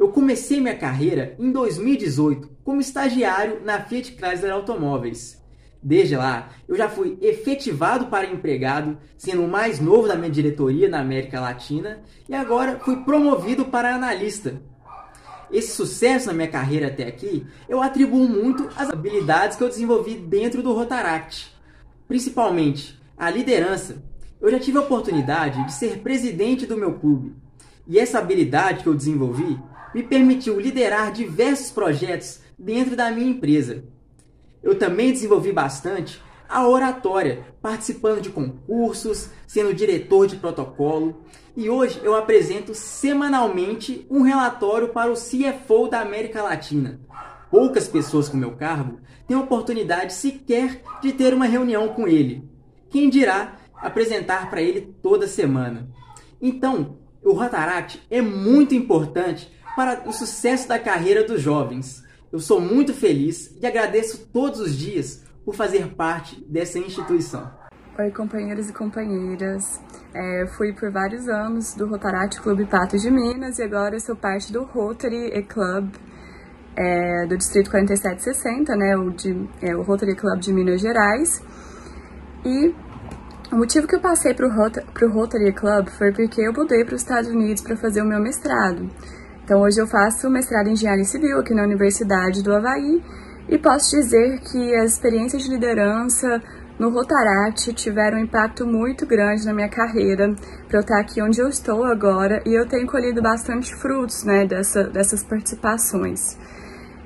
Eu 0.00 0.08
comecei 0.08 0.62
minha 0.62 0.74
carreira 0.74 1.36
em 1.38 1.52
2018 1.52 2.48
como 2.64 2.80
estagiário 2.80 3.60
na 3.62 3.82
Fiat 3.82 4.16
Chrysler 4.16 4.50
Automóveis. 4.50 5.38
Desde 5.82 6.16
lá, 6.16 6.48
eu 6.66 6.74
já 6.74 6.88
fui 6.88 7.18
efetivado 7.20 8.06
para 8.06 8.32
empregado, 8.32 8.96
sendo 9.18 9.44
o 9.44 9.48
mais 9.48 9.78
novo 9.78 10.08
da 10.08 10.16
minha 10.16 10.30
diretoria 10.30 10.88
na 10.88 11.00
América 11.00 11.38
Latina, 11.38 12.00
e 12.26 12.34
agora 12.34 12.80
fui 12.82 13.04
promovido 13.04 13.66
para 13.66 13.94
analista. 13.94 14.62
Esse 15.52 15.72
sucesso 15.72 16.28
na 16.28 16.32
minha 16.32 16.48
carreira 16.48 16.86
até 16.86 17.06
aqui, 17.06 17.46
eu 17.68 17.82
atribuo 17.82 18.26
muito 18.26 18.70
às 18.78 18.88
habilidades 18.88 19.58
que 19.58 19.62
eu 19.62 19.68
desenvolvi 19.68 20.14
dentro 20.14 20.62
do 20.62 20.72
Rotaract, 20.72 21.54
principalmente 22.08 22.98
a 23.18 23.28
liderança. 23.28 24.02
Eu 24.40 24.50
já 24.50 24.58
tive 24.58 24.78
a 24.78 24.82
oportunidade 24.82 25.62
de 25.66 25.74
ser 25.74 25.98
presidente 25.98 26.64
do 26.64 26.78
meu 26.78 26.94
clube, 26.94 27.34
e 27.86 27.98
essa 27.98 28.18
habilidade 28.18 28.82
que 28.82 28.88
eu 28.88 28.94
desenvolvi 28.94 29.58
me 29.94 30.02
permitiu 30.02 30.58
liderar 30.60 31.12
diversos 31.12 31.70
projetos 31.70 32.40
dentro 32.58 32.96
da 32.96 33.10
minha 33.10 33.30
empresa. 33.30 33.84
Eu 34.62 34.78
também 34.78 35.12
desenvolvi 35.12 35.52
bastante 35.52 36.20
a 36.48 36.66
oratória, 36.66 37.44
participando 37.62 38.20
de 38.20 38.28
concursos, 38.28 39.30
sendo 39.46 39.72
diretor 39.72 40.26
de 40.26 40.36
protocolo, 40.36 41.22
e 41.56 41.70
hoje 41.70 42.00
eu 42.02 42.14
apresento 42.14 42.74
semanalmente 42.74 44.04
um 44.10 44.22
relatório 44.22 44.88
para 44.88 45.12
o 45.12 45.14
CFO 45.14 45.88
da 45.88 46.00
América 46.00 46.42
Latina. 46.42 47.00
Poucas 47.50 47.86
pessoas 47.86 48.28
com 48.28 48.36
meu 48.36 48.52
cargo 48.52 48.98
têm 49.26 49.36
oportunidade 49.36 50.12
sequer 50.12 50.82
de 51.00 51.12
ter 51.12 51.32
uma 51.32 51.46
reunião 51.46 51.88
com 51.88 52.06
ele. 52.06 52.48
Quem 52.90 53.08
dirá 53.08 53.56
apresentar 53.74 54.50
para 54.50 54.60
ele 54.60 54.94
toda 55.02 55.26
semana. 55.26 55.88
Então, 56.42 56.98
o 57.22 57.32
Rotaract 57.32 58.02
é 58.10 58.20
muito 58.20 58.74
importante 58.74 59.50
para 59.74 60.02
o 60.08 60.12
sucesso 60.12 60.68
da 60.68 60.78
carreira 60.78 61.24
dos 61.24 61.40
jovens. 61.40 62.02
Eu 62.32 62.38
sou 62.38 62.60
muito 62.60 62.94
feliz 62.94 63.56
e 63.60 63.66
agradeço 63.66 64.28
todos 64.32 64.60
os 64.60 64.76
dias 64.76 65.24
por 65.44 65.54
fazer 65.54 65.94
parte 65.94 66.44
dessa 66.48 66.78
instituição. 66.78 67.50
Oi, 67.98 68.10
companheiros 68.12 68.70
e 68.70 68.72
companheiras. 68.72 69.80
É, 70.14 70.46
fui 70.56 70.72
por 70.72 70.90
vários 70.90 71.28
anos 71.28 71.74
do 71.74 71.86
Rotaract 71.86 72.40
Clube 72.40 72.64
Patos 72.66 73.02
de 73.02 73.10
Minas 73.10 73.58
e 73.58 73.62
agora 73.62 73.98
sou 74.00 74.16
parte 74.16 74.52
do 74.52 74.62
Rotary 74.64 75.32
e 75.34 75.42
Club 75.42 75.90
é, 76.76 77.26
do 77.26 77.36
Distrito 77.36 77.70
4760, 77.70 78.76
né, 78.76 78.96
o, 78.96 79.10
de, 79.10 79.48
é, 79.60 79.76
o 79.76 79.82
Rotary 79.82 80.14
Club 80.14 80.40
de 80.40 80.52
Minas 80.52 80.80
Gerais. 80.80 81.42
E 82.44 82.74
o 83.52 83.56
motivo 83.56 83.86
que 83.86 83.96
eu 83.96 84.00
passei 84.00 84.32
para 84.32 84.46
o 84.46 85.10
Rotary 85.10 85.52
Club 85.52 85.88
foi 85.88 86.12
porque 86.12 86.40
eu 86.40 86.52
mudei 86.52 86.84
para 86.84 86.94
os 86.94 87.02
Estados 87.02 87.28
Unidos 87.30 87.62
para 87.62 87.76
fazer 87.76 88.00
o 88.02 88.06
meu 88.06 88.20
mestrado. 88.20 88.88
Então 89.50 89.62
hoje 89.62 89.80
eu 89.80 89.86
faço 89.88 90.30
mestrado 90.30 90.68
em 90.68 90.74
engenharia 90.74 91.02
civil 91.02 91.40
aqui 91.40 91.52
na 91.52 91.64
Universidade 91.64 92.40
do 92.40 92.54
Havaí 92.54 93.02
e 93.48 93.58
posso 93.58 93.96
dizer 93.96 94.38
que 94.42 94.76
as 94.76 94.92
experiências 94.92 95.42
de 95.42 95.50
liderança 95.50 96.40
no 96.78 96.88
Rotaract 96.88 97.72
tiveram 97.72 98.18
um 98.18 98.20
impacto 98.20 98.64
muito 98.64 99.04
grande 99.04 99.44
na 99.44 99.52
minha 99.52 99.68
carreira 99.68 100.32
para 100.68 100.78
eu 100.78 100.82
estar 100.82 101.00
aqui 101.00 101.20
onde 101.20 101.40
eu 101.40 101.48
estou 101.48 101.84
agora 101.84 102.40
e 102.46 102.54
eu 102.54 102.68
tenho 102.68 102.86
colhido 102.86 103.20
bastante 103.20 103.74
frutos 103.74 104.22
né, 104.22 104.46
dessa, 104.46 104.84
dessas 104.84 105.24
participações. 105.24 106.38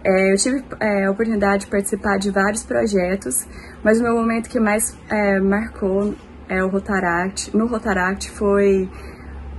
É, 0.05 0.31
eu 0.31 0.37
tive 0.37 0.63
é, 0.81 1.07
a 1.07 1.11
oportunidade 1.11 1.65
de 1.65 1.71
participar 1.71 2.19
de 2.19 2.31
vários 2.31 2.63
projetos, 2.63 3.47
mas 3.83 3.99
o 3.99 4.03
meu 4.03 4.15
momento 4.15 4.51
que 4.51 4.61
mais 4.61 4.95
é, 5.09 5.41
marcou 5.41 6.15
é, 6.47 6.63
o 6.63 6.69
Rotaract, 6.69 7.57
no 7.57 7.67
Rotaract 7.67 8.31
foi 8.33 8.87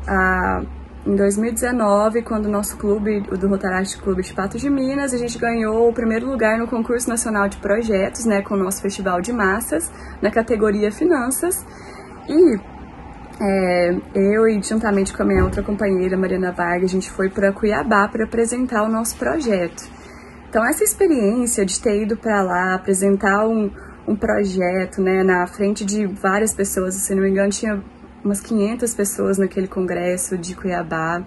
a 0.07 0.61
em 1.05 1.15
2019, 1.15 2.23
quando 2.23 2.47
o 2.47 2.49
nosso 2.49 2.77
clube, 2.77 3.23
o 3.31 3.37
do 3.37 3.47
Rotaract 3.47 3.95
Clube 4.01 4.23
de 4.23 4.33
Patos 4.33 4.59
de 4.59 4.69
Minas, 4.71 5.13
a 5.13 5.17
gente 5.17 5.37
ganhou 5.37 5.87
o 5.87 5.93
primeiro 5.93 6.27
lugar 6.27 6.57
no 6.57 6.67
concurso 6.67 7.07
nacional 7.07 7.47
de 7.47 7.57
projetos, 7.57 8.25
né, 8.25 8.41
com 8.41 8.55
o 8.55 8.57
nosso 8.57 8.81
festival 8.81 9.21
de 9.21 9.31
massas, 9.31 9.91
na 10.19 10.31
categoria 10.31 10.91
finanças. 10.91 11.63
E 12.27 12.59
é, 13.39 13.95
eu 14.15 14.47
e 14.47 14.59
juntamente 14.63 15.15
com 15.15 15.21
a 15.21 15.25
minha 15.25 15.43
outra 15.43 15.61
companheira, 15.61 16.17
Mariana 16.17 16.51
Vargas, 16.51 16.89
a 16.89 16.93
gente 16.93 17.11
foi 17.11 17.29
para 17.29 17.51
Cuiabá 17.51 18.07
para 18.07 18.23
apresentar 18.23 18.81
o 18.81 18.89
nosso 18.89 19.15
projeto. 19.15 19.87
Então 20.49 20.65
essa 20.65 20.83
experiência 20.83 21.65
de 21.65 21.79
ter 21.79 22.01
ido 22.01 22.17
para 22.17 22.41
lá, 22.41 22.73
apresentar 22.73 23.47
um, 23.47 23.69
um 24.07 24.15
projeto, 24.15 25.01
né, 25.01 25.23
na 25.23 25.45
frente 25.45 25.85
de 25.85 26.07
várias 26.07 26.51
pessoas, 26.51 26.95
se 26.95 27.13
não 27.13 27.21
me 27.21 27.29
engano, 27.29 27.49
tinha 27.49 27.83
umas 28.25 28.41
500 28.41 28.93
pessoas 28.93 29.37
naquele 29.37 29.67
congresso 29.67 30.37
de 30.37 30.55
Cuiabá. 30.55 31.23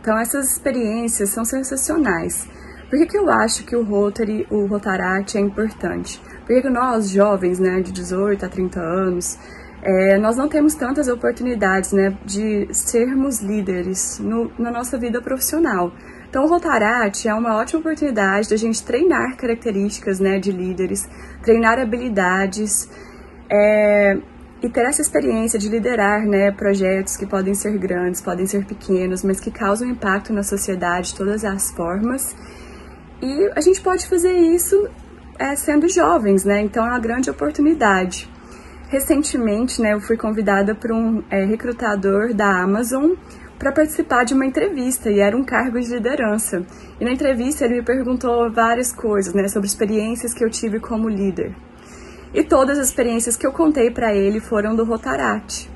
Então 0.00 0.18
essas 0.18 0.52
experiências 0.52 1.30
são 1.30 1.44
sensacionais. 1.44 2.48
Por 2.90 2.98
que, 2.98 3.06
que 3.06 3.16
eu 3.16 3.30
acho 3.30 3.64
que 3.64 3.74
o 3.74 3.82
Rotary, 3.82 4.46
o 4.50 4.66
Rotaract 4.66 5.38
é 5.38 5.40
importante? 5.40 6.20
Porque 6.46 6.68
nós, 6.68 7.08
jovens, 7.08 7.58
né, 7.58 7.80
de 7.80 7.90
18 7.90 8.44
a 8.44 8.48
30 8.50 8.80
anos, 8.80 9.38
é, 9.82 10.18
nós 10.18 10.36
não 10.36 10.48
temos 10.48 10.74
tantas 10.74 11.08
oportunidades 11.08 11.92
né, 11.92 12.16
de 12.24 12.68
sermos 12.72 13.40
líderes 13.40 14.18
no, 14.18 14.52
na 14.58 14.70
nossa 14.70 14.98
vida 14.98 15.22
profissional. 15.22 15.92
Então, 16.28 16.44
o 16.44 16.48
Rotaract 16.48 17.26
é 17.26 17.34
uma 17.34 17.56
ótima 17.56 17.80
oportunidade 17.80 18.50
da 18.50 18.56
gente 18.56 18.82
treinar 18.84 19.36
características 19.36 20.20
né, 20.20 20.38
de 20.38 20.52
líderes, 20.52 21.08
treinar 21.42 21.78
habilidades, 21.78 22.88
é, 23.50 24.18
e 24.62 24.68
ter 24.68 24.82
essa 24.82 25.02
experiência 25.02 25.58
de 25.58 25.68
liderar 25.68 26.24
né, 26.24 26.52
projetos 26.52 27.16
que 27.16 27.26
podem 27.26 27.52
ser 27.52 27.76
grandes, 27.78 28.20
podem 28.20 28.46
ser 28.46 28.64
pequenos, 28.64 29.24
mas 29.24 29.40
que 29.40 29.50
causam 29.50 29.88
impacto 29.88 30.32
na 30.32 30.44
sociedade 30.44 31.08
de 31.08 31.16
todas 31.16 31.44
as 31.44 31.72
formas. 31.72 32.36
E 33.20 33.50
a 33.56 33.60
gente 33.60 33.80
pode 33.80 34.08
fazer 34.08 34.32
isso 34.32 34.88
é, 35.36 35.56
sendo 35.56 35.88
jovens, 35.88 36.44
né? 36.44 36.60
Então 36.60 36.84
é 36.86 36.90
uma 36.90 37.00
grande 37.00 37.28
oportunidade. 37.28 38.30
Recentemente, 38.88 39.80
né, 39.80 39.94
eu 39.94 40.00
fui 40.00 40.16
convidada 40.16 40.74
por 40.74 40.92
um 40.92 41.22
é, 41.30 41.44
recrutador 41.44 42.32
da 42.34 42.62
Amazon 42.62 43.12
para 43.58 43.72
participar 43.72 44.24
de 44.24 44.34
uma 44.34 44.44
entrevista 44.44 45.10
e 45.10 45.18
era 45.18 45.36
um 45.36 45.42
cargo 45.42 45.80
de 45.80 45.88
liderança. 45.88 46.64
E 47.00 47.04
na 47.04 47.10
entrevista 47.10 47.64
ele 47.64 47.76
me 47.76 47.82
perguntou 47.82 48.50
várias 48.52 48.92
coisas, 48.92 49.32
né, 49.34 49.48
sobre 49.48 49.66
experiências 49.66 50.34
que 50.34 50.44
eu 50.44 50.50
tive 50.50 50.78
como 50.78 51.08
líder. 51.08 51.54
E 52.34 52.42
todas 52.42 52.78
as 52.78 52.88
experiências 52.88 53.36
que 53.36 53.46
eu 53.46 53.52
contei 53.52 53.90
para 53.90 54.14
ele 54.14 54.40
foram 54.40 54.74
do 54.74 54.84
Rotaract. 54.84 55.70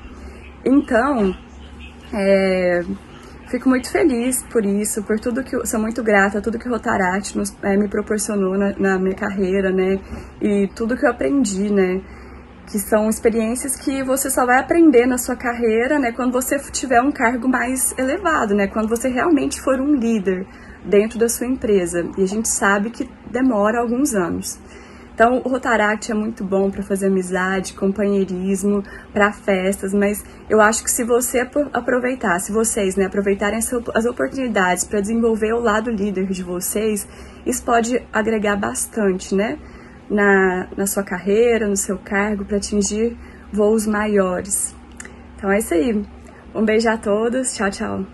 Então, 0.65 1.35
é, 2.13 2.83
fico 3.47 3.69
muito 3.69 3.89
feliz 3.91 4.43
por 4.51 4.65
isso, 4.65 5.03
por 5.03 5.19
tudo 5.19 5.43
que 5.43 5.65
sou 5.65 5.79
muito 5.79 6.03
grata 6.03 6.41
tudo 6.41 6.59
que 6.59 6.67
o 6.67 6.71
Rotaract 6.71 7.37
nos, 7.37 7.55
é, 7.61 7.77
me 7.77 7.87
proporcionou 7.87 8.57
na, 8.57 8.73
na, 8.77 8.99
minha 8.99 9.15
carreira, 9.15 9.71
né? 9.71 9.99
E 10.41 10.67
tudo 10.75 10.97
que 10.97 11.05
eu 11.05 11.11
aprendi, 11.11 11.71
né? 11.71 12.01
Que 12.65 12.79
são 12.79 13.07
experiências 13.07 13.75
que 13.77 14.03
você 14.03 14.29
só 14.29 14.45
vai 14.45 14.57
aprender 14.59 15.05
na 15.05 15.17
sua 15.17 15.35
carreira, 15.35 15.99
né? 15.99 16.11
Quando 16.11 16.31
você 16.31 16.59
tiver 16.71 17.01
um 17.01 17.11
cargo 17.11 17.47
mais 17.47 17.93
elevado, 17.97 18.53
né? 18.53 18.67
Quando 18.67 18.89
você 18.89 19.07
realmente 19.07 19.61
for 19.61 19.79
um 19.79 19.95
líder 19.95 20.45
dentro 20.83 21.17
da 21.19 21.29
sua 21.29 21.47
empresa. 21.47 22.09
E 22.17 22.23
a 22.23 22.27
gente 22.27 22.49
sabe 22.49 22.89
que 22.89 23.09
demora 23.31 23.79
alguns 23.79 24.13
anos. 24.13 24.59
Então, 25.17 25.41
o 25.43 25.49
Rotaract 25.49 26.11
é 26.11 26.13
muito 26.13 26.43
bom 26.43 26.69
para 26.69 26.83
fazer 26.83 27.07
amizade, 27.07 27.73
companheirismo, 27.73 28.83
para 29.11 29.33
festas, 29.33 29.91
mas 29.91 30.23
eu 30.47 30.61
acho 30.61 30.83
que 30.83 30.91
se 30.91 31.03
você 31.03 31.39
aproveitar, 31.73 32.39
se 32.39 32.51
vocês 32.51 32.95
né, 32.95 33.05
aproveitarem 33.05 33.57
as 33.57 34.05
oportunidades 34.05 34.83
para 34.83 35.01
desenvolver 35.01 35.53
o 35.53 35.59
lado 35.59 35.89
líder 35.89 36.27
de 36.27 36.43
vocês, 36.43 37.07
isso 37.47 37.63
pode 37.65 37.97
agregar 38.13 38.57
bastante, 38.57 39.33
né? 39.33 39.57
Na, 40.07 40.67
na 40.77 40.85
sua 40.85 41.01
carreira, 41.01 41.67
no 41.67 41.75
seu 41.75 41.97
cargo, 41.97 42.45
para 42.45 42.57
atingir 42.57 43.17
voos 43.51 43.87
maiores. 43.87 44.75
Então 45.35 45.51
é 45.51 45.57
isso 45.57 45.73
aí. 45.73 46.05
Um 46.53 46.63
beijo 46.63 46.91
a 46.91 46.95
todos. 46.95 47.55
Tchau, 47.55 47.71
tchau. 47.71 48.05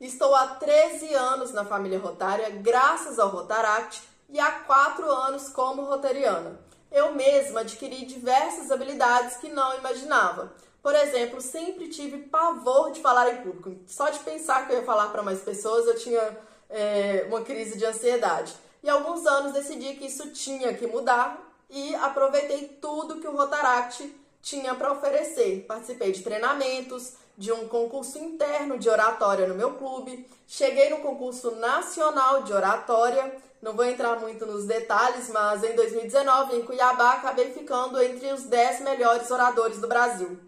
Estou 0.00 0.32
há 0.36 0.46
13 0.46 1.14
anos 1.14 1.52
na 1.52 1.64
família 1.64 1.98
Rotária, 1.98 2.48
graças 2.62 3.18
ao 3.18 3.28
Rotaract 3.30 4.13
e 4.34 4.40
há 4.40 4.50
quatro 4.50 5.08
anos 5.08 5.48
como 5.48 5.84
rotariana. 5.84 6.58
Eu 6.90 7.14
mesma 7.14 7.60
adquiri 7.60 8.04
diversas 8.04 8.68
habilidades 8.72 9.36
que 9.36 9.48
não 9.48 9.78
imaginava. 9.78 10.52
Por 10.82 10.92
exemplo, 10.92 11.40
sempre 11.40 11.88
tive 11.88 12.18
pavor 12.18 12.90
de 12.90 13.00
falar 13.00 13.32
em 13.32 13.42
público. 13.42 13.76
Só 13.86 14.10
de 14.10 14.18
pensar 14.18 14.66
que 14.66 14.72
eu 14.72 14.78
ia 14.78 14.84
falar 14.84 15.10
para 15.10 15.22
mais 15.22 15.40
pessoas, 15.40 15.86
eu 15.86 15.96
tinha 15.96 16.36
é, 16.68 17.24
uma 17.28 17.42
crise 17.42 17.78
de 17.78 17.86
ansiedade. 17.86 18.52
E 18.82 18.90
alguns 18.90 19.24
anos 19.24 19.52
decidi 19.52 19.94
que 19.94 20.06
isso 20.06 20.28
tinha 20.32 20.74
que 20.74 20.88
mudar 20.88 21.40
e 21.70 21.94
aproveitei 21.94 22.76
tudo 22.82 23.20
que 23.20 23.28
o 23.28 23.36
Rotaract 23.36 24.12
tinha 24.42 24.74
para 24.74 24.90
oferecer. 24.90 25.64
Participei 25.68 26.10
de 26.10 26.24
treinamentos, 26.24 27.12
de 27.38 27.52
um 27.52 27.68
concurso 27.68 28.18
interno 28.18 28.78
de 28.78 28.88
oratória 28.88 29.46
no 29.46 29.54
meu 29.54 29.74
clube, 29.74 30.26
cheguei 30.46 30.90
no 30.90 30.98
concurso 30.98 31.52
nacional 31.52 32.42
de 32.42 32.52
oratória 32.52 33.32
não 33.64 33.72
vou 33.72 33.86
entrar 33.86 34.20
muito 34.20 34.44
nos 34.44 34.66
detalhes, 34.66 35.30
mas 35.30 35.64
em 35.64 35.74
2019, 35.74 36.54
em 36.54 36.62
Cuiabá, 36.62 37.14
acabei 37.14 37.50
ficando 37.50 38.00
entre 38.02 38.30
os 38.30 38.42
10 38.42 38.82
melhores 38.82 39.30
oradores 39.30 39.78
do 39.78 39.88
Brasil. 39.88 40.38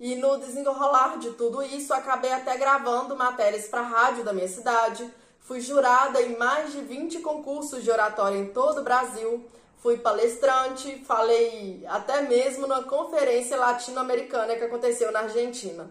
E 0.00 0.14
no 0.14 0.38
desenrolar 0.38 1.18
de 1.18 1.32
tudo 1.32 1.62
isso, 1.62 1.92
acabei 1.92 2.32
até 2.32 2.56
gravando 2.56 3.14
matérias 3.14 3.66
para 3.66 3.80
a 3.82 3.86
rádio 3.86 4.24
da 4.24 4.32
minha 4.32 4.48
cidade. 4.48 5.06
Fui 5.40 5.60
jurada 5.60 6.22
em 6.22 6.34
mais 6.38 6.72
de 6.72 6.80
20 6.80 7.18
concursos 7.18 7.84
de 7.84 7.90
oratória 7.90 8.38
em 8.38 8.46
todo 8.46 8.80
o 8.80 8.84
Brasil. 8.84 9.46
fui 9.76 9.98
palestrante, 9.98 11.04
falei 11.04 11.84
até 11.88 12.22
mesmo 12.22 12.66
numa 12.66 12.84
conferência 12.84 13.58
latino-americana 13.58 14.56
que 14.56 14.64
aconteceu 14.64 15.12
na 15.12 15.20
Argentina. 15.20 15.90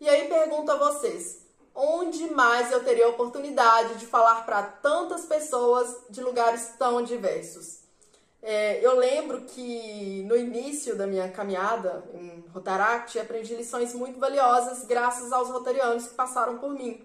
E 0.00 0.08
aí 0.08 0.28
pergunto 0.28 0.72
a 0.72 0.76
vocês, 0.76 1.41
onde 1.74 2.30
mais 2.30 2.70
eu 2.70 2.82
teria 2.82 3.06
a 3.06 3.10
oportunidade 3.10 3.98
de 3.98 4.06
falar 4.06 4.44
para 4.44 4.62
tantas 4.62 5.24
pessoas 5.24 5.96
de 6.10 6.20
lugares 6.20 6.74
tão 6.78 7.02
diversos? 7.02 7.82
É, 8.42 8.84
eu 8.84 8.98
lembro 8.98 9.42
que 9.42 10.24
no 10.26 10.36
início 10.36 10.96
da 10.96 11.06
minha 11.06 11.28
caminhada 11.28 12.04
em 12.12 12.44
Rotaract, 12.52 13.16
aprendi 13.18 13.54
lições 13.54 13.94
muito 13.94 14.18
valiosas 14.18 14.84
graças 14.84 15.32
aos 15.32 15.48
rotarianos 15.48 16.08
que 16.08 16.14
passaram 16.14 16.58
por 16.58 16.70
mim. 16.70 17.00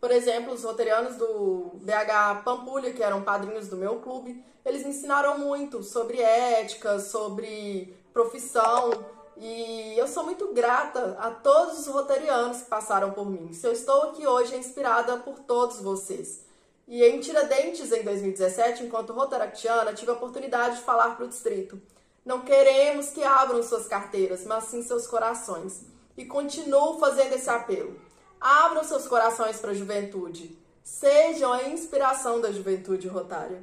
Por 0.00 0.12
exemplo, 0.12 0.52
os 0.52 0.62
rotarianos 0.62 1.16
do 1.16 1.72
BH 1.74 2.44
Pampulha, 2.44 2.92
que 2.92 3.02
eram 3.02 3.22
padrinhos 3.22 3.66
do 3.66 3.76
meu 3.76 3.96
clube, 3.96 4.44
eles 4.64 4.84
me 4.84 4.90
ensinaram 4.90 5.38
muito 5.38 5.82
sobre 5.82 6.20
ética, 6.20 7.00
sobre 7.00 7.96
profissão, 8.12 8.90
e 9.38 9.94
eu 9.98 10.08
sou 10.08 10.24
muito 10.24 10.52
grata 10.52 11.16
a 11.18 11.30
todos 11.30 11.78
os 11.80 11.86
rotarianos 11.86 12.62
que 12.62 12.70
passaram 12.70 13.12
por 13.12 13.28
mim. 13.30 13.52
Se 13.52 13.66
eu 13.66 13.72
estou 13.72 14.04
aqui 14.04 14.26
hoje 14.26 14.54
é 14.54 14.58
inspirada 14.58 15.18
por 15.18 15.38
todos 15.40 15.80
vocês. 15.80 16.44
E 16.88 17.04
em 17.04 17.20
Tiradentes, 17.20 17.92
em 17.92 18.02
2017, 18.02 18.84
enquanto 18.84 19.12
rotaractiana, 19.12 19.92
tive 19.92 20.10
a 20.10 20.14
oportunidade 20.14 20.76
de 20.76 20.82
falar 20.82 21.16
para 21.16 21.26
o 21.26 21.28
distrito. 21.28 21.80
Não 22.24 22.40
queremos 22.40 23.10
que 23.10 23.22
abram 23.22 23.62
suas 23.62 23.86
carteiras, 23.86 24.44
mas 24.44 24.64
sim 24.64 24.82
seus 24.82 25.06
corações. 25.06 25.82
E 26.16 26.24
continuo 26.24 26.98
fazendo 26.98 27.34
esse 27.34 27.50
apelo. 27.50 28.00
Abram 28.40 28.84
seus 28.84 29.06
corações 29.06 29.58
para 29.58 29.72
a 29.72 29.74
juventude. 29.74 30.56
Sejam 30.82 31.52
a 31.52 31.68
inspiração 31.68 32.40
da 32.40 32.52
juventude 32.52 33.08
rotária. 33.08 33.62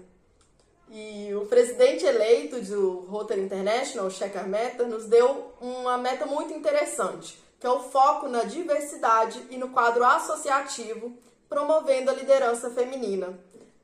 E 0.89 1.33
o 1.33 1.45
presidente 1.45 2.05
eleito 2.05 2.61
do 2.61 2.99
Rotary 3.09 3.41
International, 3.41 4.09
Shekhar 4.11 4.47
Mehta, 4.47 4.83
nos 4.85 5.05
deu 5.05 5.53
uma 5.59 5.97
meta 5.97 6.25
muito 6.25 6.53
interessante, 6.53 7.41
que 7.59 7.65
é 7.65 7.69
o 7.69 7.79
foco 7.79 8.27
na 8.27 8.43
diversidade 8.43 9.41
e 9.49 9.57
no 9.57 9.69
quadro 9.69 10.03
associativo 10.03 11.17
promovendo 11.49 12.09
a 12.09 12.13
liderança 12.13 12.69
feminina. 12.71 13.39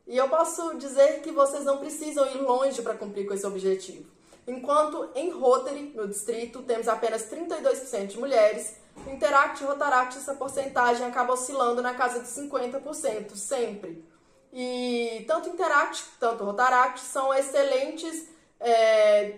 E 0.07 0.17
eu 0.17 0.27
posso 0.27 0.75
dizer 0.77 1.21
que 1.21 1.31
vocês 1.31 1.63
não 1.65 1.77
precisam 1.77 2.25
ir 2.31 2.41
longe 2.41 2.81
para 2.81 2.95
cumprir 2.95 3.27
com 3.27 3.33
esse 3.33 3.45
objetivo. 3.45 4.09
Enquanto 4.47 5.07
em 5.13 5.29
Rotary, 5.29 5.93
no 5.95 6.07
distrito, 6.07 6.63
temos 6.63 6.87
apenas 6.87 7.29
32% 7.29 8.07
de 8.07 8.19
mulheres, 8.19 8.73
no 9.05 9.13
Interact 9.13 9.63
e 9.63 9.67
Rotaract 9.67 10.17
essa 10.17 10.33
porcentagem 10.33 11.05
acaba 11.05 11.33
oscilando 11.33 11.81
na 11.81 11.93
casa 11.93 12.19
de 12.21 12.27
50%, 12.27 13.35
sempre. 13.35 14.03
E 14.51 15.23
tanto 15.27 15.49
Interact 15.49 16.03
quanto 16.19 16.43
Rotaract 16.43 17.01
são 17.01 17.33
excelentes 17.33 18.27
é, 18.59 19.37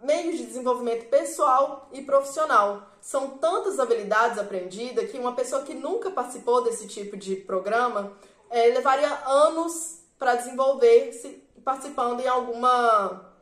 meios 0.00 0.36
de 0.36 0.46
desenvolvimento 0.46 1.08
pessoal 1.08 1.88
e 1.92 2.02
profissional. 2.02 2.88
São 3.00 3.36
tantas 3.38 3.80
habilidades 3.80 4.38
aprendidas 4.38 5.10
que 5.10 5.18
uma 5.18 5.34
pessoa 5.34 5.62
que 5.62 5.74
nunca 5.74 6.10
participou 6.10 6.62
desse 6.62 6.86
tipo 6.86 7.16
de 7.16 7.36
programa 7.36 8.12
é, 8.48 8.68
levaria 8.68 9.12
anos 9.26 10.00
para 10.18 10.36
desenvolver-se 10.36 11.42
participando 11.64 12.20
em 12.20 12.28
alguma, 12.28 13.34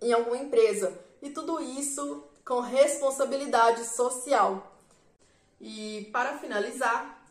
em 0.00 0.12
alguma 0.12 0.36
empresa. 0.36 0.96
E 1.20 1.30
tudo 1.30 1.60
isso 1.60 2.24
com 2.44 2.60
responsabilidade 2.60 3.84
social. 3.84 4.72
E 5.60 6.08
para 6.12 6.38
finalizar, 6.38 7.23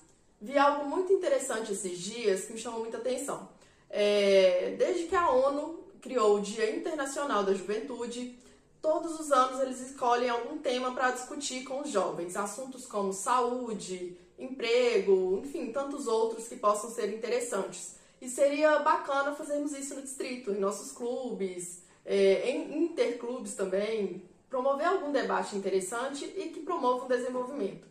vi 0.43 0.57
algo 0.57 0.85
muito 0.88 1.12
interessante 1.12 1.71
esses 1.71 1.97
dias 1.97 2.45
que 2.45 2.53
me 2.53 2.59
chamou 2.59 2.81
muita 2.81 2.97
atenção. 2.97 3.50
É, 3.89 4.75
desde 4.77 5.05
que 5.05 5.15
a 5.15 5.31
ONU 5.31 5.79
criou 6.01 6.35
o 6.35 6.41
Dia 6.41 6.75
Internacional 6.75 7.43
da 7.43 7.53
Juventude, 7.53 8.38
Todos 8.83 9.17
os 9.17 9.31
anos 9.31 9.62
eles 9.62 9.79
escolhem 9.79 10.27
algum 10.27 10.57
tema 10.57 10.93
para 10.93 11.12
discutir 11.12 11.63
com 11.63 11.79
os 11.79 11.89
jovens, 11.89 12.35
assuntos 12.35 12.85
como 12.85 13.13
saúde, 13.13 14.17
emprego, 14.38 15.39
enfim, 15.41 15.71
tantos 15.71 16.05
outros 16.05 16.50
que 16.50 16.57
possam 16.57 16.89
ser 16.91 17.15
interessantes. 17.15 17.95
E 18.21 18.27
seria 18.27 18.79
bacana 18.79 19.33
fazermos 19.33 19.71
isso 19.71 19.95
no 19.95 20.01
distrito, 20.01 20.51
em 20.51 20.59
nossos 20.59 20.91
clubes, 20.91 21.81
é, 22.05 22.49
em 22.49 22.84
interclubes 22.84 23.56
também, 23.56 24.21
promover 24.49 24.86
algum 24.86 25.13
debate 25.13 25.56
interessante 25.56 26.25
e 26.25 26.49
que 26.49 26.60
promova 26.60 27.06
o 27.06 27.08
desenvolvimento. 27.08 27.88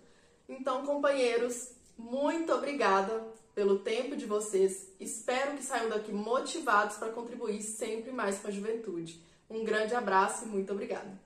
Então, 0.47 0.85
companheiros, 0.85 1.71
muito 1.97 2.53
obrigada 2.53 3.27
pelo 3.55 3.79
tempo 3.81 4.17
de 4.17 4.27
vocês. 4.27 4.89
Espero 4.99 5.57
que 5.57 5.63
saiam 5.63 5.89
daqui 5.89 6.13
motivados 6.13 6.97
para 6.97 7.13
contribuir 7.13 7.63
sempre 7.63 8.11
mais 8.11 8.39
com 8.39 8.49
a 8.49 8.51
juventude. 8.51 9.23
Um 9.49 9.65
grande 9.65 9.95
abraço 9.95 10.45
e 10.45 10.49
muito 10.49 10.73
obrigada. 10.73 11.21